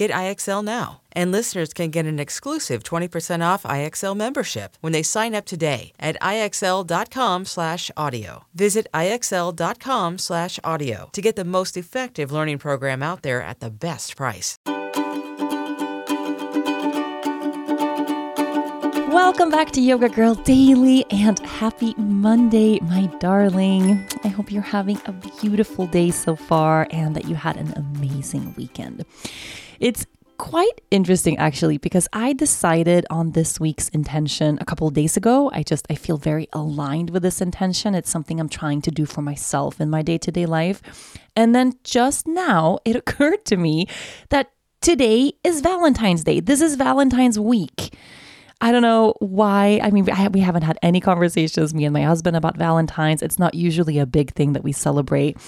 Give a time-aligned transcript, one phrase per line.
[0.00, 1.02] Get IXL now.
[1.12, 5.92] And listeners can get an exclusive 20% off IXL membership when they sign up today
[6.00, 8.44] at IXL.com/audio.
[8.54, 14.56] Visit IXL.com/audio to get the most effective learning program out there at the best price.
[19.12, 24.08] Welcome back to Yoga Girl Daily and happy Monday, my darling.
[24.24, 25.12] I hope you're having a
[25.42, 29.04] beautiful day so far and that you had an amazing weekend.
[29.80, 35.50] It's quite interesting actually because I decided on this week's intention a couple days ago.
[35.52, 37.94] I just I feel very aligned with this intention.
[37.94, 41.18] It's something I'm trying to do for myself in my day-to-day life.
[41.34, 43.86] And then just now it occurred to me
[44.28, 46.40] that today is Valentine's Day.
[46.40, 47.94] This is Valentine's week.
[48.62, 49.80] I don't know why.
[49.82, 53.22] I mean, we haven't had any conversations, me and my husband, about Valentine's.
[53.22, 55.38] It's not usually a big thing that we celebrate,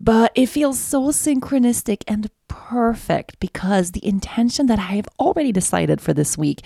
[0.00, 6.00] but it feels so synchronistic and perfect because the intention that I have already decided
[6.00, 6.62] for this week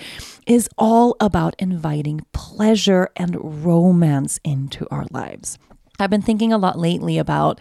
[0.46, 5.58] is all about inviting pleasure and romance into our lives.
[5.98, 7.60] I've been thinking a lot lately about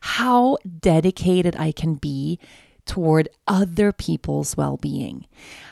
[0.00, 2.38] how dedicated I can be
[2.86, 5.26] toward other people's well being.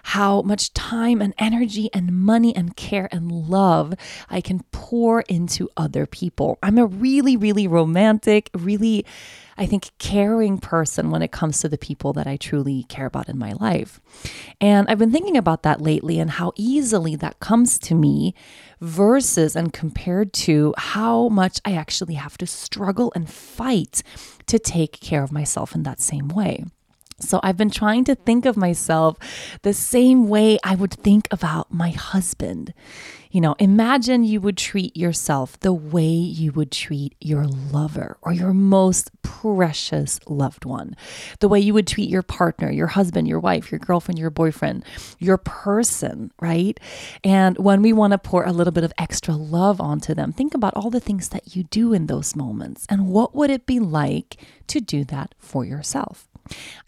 [0.05, 3.94] How much time and energy and money and care and love
[4.28, 6.58] I can pour into other people.
[6.62, 9.05] I'm a really, really romantic, really,
[9.57, 13.29] I think, caring person when it comes to the people that I truly care about
[13.29, 14.01] in my life.
[14.61, 18.34] And I've been thinking about that lately and how easily that comes to me
[18.80, 24.02] versus and compared to how much I actually have to struggle and fight
[24.46, 26.64] to take care of myself in that same way.
[27.20, 29.17] So I've been trying to think of myself
[29.63, 32.75] the same way I would think about my husband.
[33.31, 38.33] You know, imagine you would treat yourself the way you would treat your lover or
[38.33, 40.97] your most precious loved one,
[41.39, 44.85] the way you would treat your partner, your husband, your wife, your girlfriend, your boyfriend,
[45.20, 46.81] your person, right?
[47.23, 50.52] And when we want to pour a little bit of extra love onto them, think
[50.52, 53.79] about all the things that you do in those moments and what would it be
[53.79, 56.27] like to do that for yourself?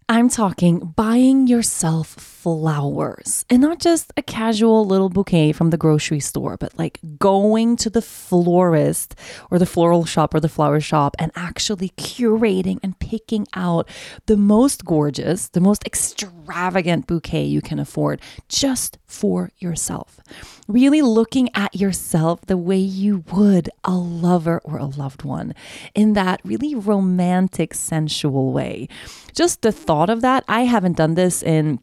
[0.08, 6.18] I'm talking buying yourself flowers and not just a casual little bouquet from the grocery
[6.18, 9.14] store, but like going to the florist
[9.50, 13.88] or the floral shop or the flower shop and actually curating and picking out
[14.26, 20.19] the most gorgeous, the most extravagant bouquet you can afford just for yourself.
[20.66, 25.54] Really looking at yourself the way you would a lover or a loved one
[25.94, 28.88] in that really romantic, sensual way.
[29.32, 31.80] Just the thought of that, I haven't done this in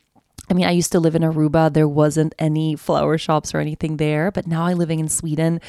[0.50, 1.72] I mean, I used to live in Aruba.
[1.72, 5.62] There wasn't any flower shops or anything there, but now I'm living in Sweden.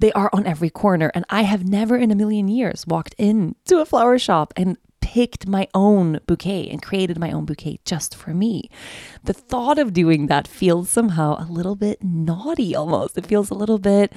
[0.00, 1.10] They are on every corner.
[1.14, 5.48] And I have never in a million years walked into a flower shop and picked
[5.48, 8.70] my own bouquet and created my own bouquet just for me.
[9.24, 13.18] The thought of doing that feels somehow a little bit naughty almost.
[13.18, 14.12] It feels a little bit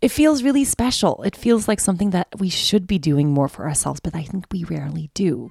[0.00, 1.22] it feels really special.
[1.24, 4.46] It feels like something that we should be doing more for ourselves, but I think
[4.50, 5.50] we rarely do.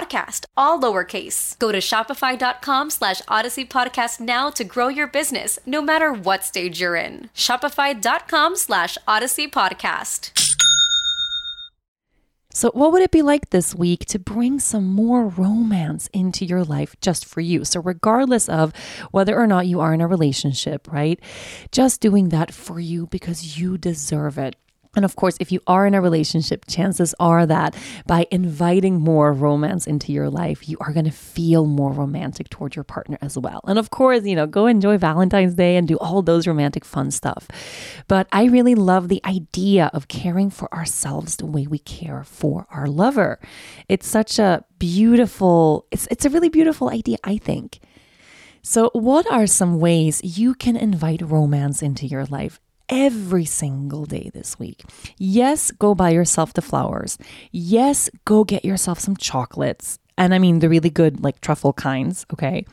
[0.01, 1.57] podcast, all lowercase.
[1.59, 6.81] Go to shopify.com slash odyssey podcast now to grow your business, no matter what stage
[6.81, 7.29] you're in.
[7.35, 10.31] Shopify.com slash odyssey podcast.
[12.53, 16.65] So, what would it be like this week to bring some more romance into your
[16.65, 17.63] life just for you?
[17.63, 18.73] So, regardless of
[19.11, 21.17] whether or not you are in a relationship, right?
[21.71, 24.57] Just doing that for you because you deserve it.
[24.95, 29.31] And of course, if you are in a relationship, chances are that by inviting more
[29.31, 33.37] romance into your life, you are going to feel more romantic toward your partner as
[33.37, 33.61] well.
[33.65, 37.09] And of course, you know, go enjoy Valentine's Day and do all those romantic fun
[37.09, 37.47] stuff.
[38.09, 42.67] But I really love the idea of caring for ourselves the way we care for
[42.69, 43.39] our lover.
[43.87, 47.79] It's such a beautiful, it's, it's a really beautiful idea, I think.
[48.61, 52.59] So, what are some ways you can invite romance into your life?
[52.91, 54.83] Every single day this week.
[55.17, 57.17] Yes, go buy yourself the flowers.
[57.51, 59.97] Yes, go get yourself some chocolates.
[60.17, 62.65] And I mean the really good, like truffle kinds, okay?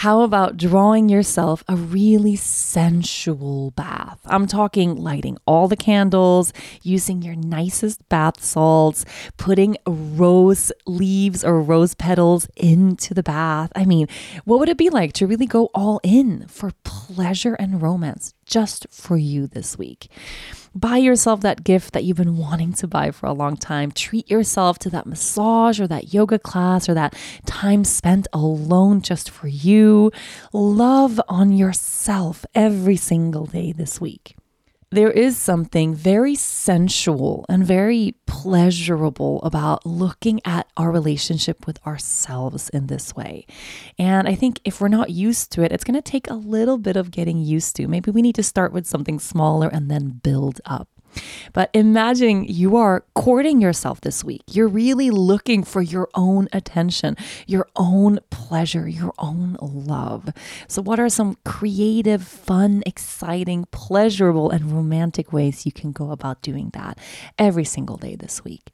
[0.00, 4.18] How about drawing yourself a really sensual bath?
[4.26, 6.52] I'm talking lighting all the candles,
[6.82, 9.06] using your nicest bath salts,
[9.38, 13.72] putting rose leaves or rose petals into the bath.
[13.74, 14.06] I mean,
[14.44, 18.86] what would it be like to really go all in for pleasure and romance just
[18.90, 20.08] for you this week?
[20.76, 23.90] buy yourself that gift that you've been wanting to buy for a long time.
[23.90, 27.14] Treat yourself to that massage or that yoga class or that
[27.46, 30.12] time spent alone just for you.
[30.52, 34.36] Love on yourself every single day this week
[34.90, 42.68] there is something very sensual and very pleasurable about looking at our relationship with ourselves
[42.68, 43.46] in this way.
[43.98, 46.78] And I think if we're not used to it, it's going to take a little
[46.78, 47.88] bit of getting used to.
[47.88, 50.88] Maybe we need to start with something smaller and then build up.
[51.52, 54.42] But imagine you are courting yourself this week.
[54.50, 57.16] You're really looking for your own attention,
[57.46, 60.30] your own pleasure, your own love.
[60.68, 66.42] So, what are some creative, fun, exciting, pleasurable, and romantic ways you can go about
[66.42, 66.98] doing that
[67.38, 68.72] every single day this week?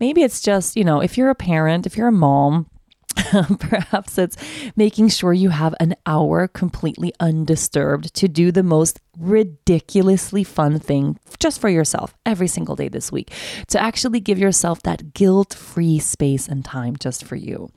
[0.00, 2.68] Maybe it's just, you know, if you're a parent, if you're a mom,
[3.58, 4.36] Perhaps it's
[4.76, 11.18] making sure you have an hour completely undisturbed to do the most ridiculously fun thing
[11.38, 13.32] just for yourself every single day this week.
[13.68, 17.70] To actually give yourself that guilt free space and time just for you.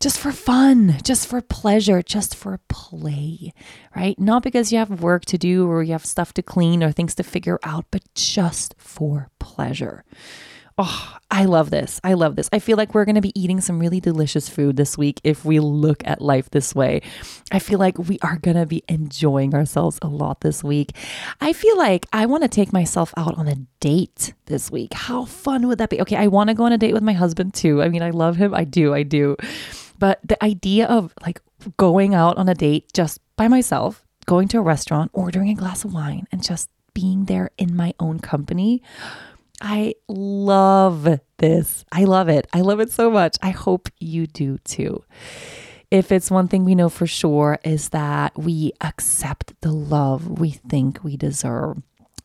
[0.00, 3.52] Just for fun, just for pleasure, just for play,
[3.94, 4.18] right?
[4.18, 7.14] Not because you have work to do or you have stuff to clean or things
[7.16, 10.04] to figure out, but just for pleasure.
[10.76, 12.00] Oh, I love this.
[12.02, 12.48] I love this.
[12.52, 15.44] I feel like we're going to be eating some really delicious food this week if
[15.44, 17.02] we look at life this way.
[17.52, 20.96] I feel like we are going to be enjoying ourselves a lot this week.
[21.40, 24.94] I feel like I want to take myself out on a date this week.
[24.94, 26.00] How fun would that be?
[26.00, 27.80] Okay, I want to go on a date with my husband too.
[27.80, 28.52] I mean, I love him.
[28.52, 28.92] I do.
[28.94, 29.36] I do.
[30.00, 31.40] But the idea of like
[31.76, 35.84] going out on a date just by myself, going to a restaurant, ordering a glass
[35.84, 38.82] of wine, and just being there in my own company
[39.66, 41.86] I love this.
[41.90, 42.46] I love it.
[42.52, 43.38] I love it so much.
[43.40, 45.02] I hope you do too.
[45.90, 50.50] If it's one thing we know for sure is that we accept the love we
[50.50, 51.78] think we deserve.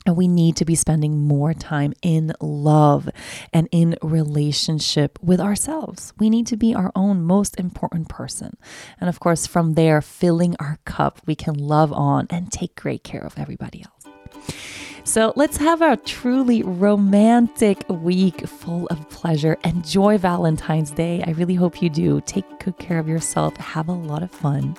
[0.05, 3.09] And we need to be spending more time in love
[3.53, 6.13] and in relationship with ourselves.
[6.19, 8.57] We need to be our own most important person.
[8.99, 13.03] And of course, from there, filling our cup, we can love on and take great
[13.05, 14.88] care of everybody else.
[15.09, 19.57] So let's have a truly romantic week full of pleasure.
[19.63, 21.23] Enjoy Valentine's Day.
[21.25, 22.21] I really hope you do.
[22.27, 24.77] Take good care of yourself, have a lot of fun.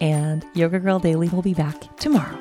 [0.00, 2.38] And Yoga Girl Daily will be back tomorrow.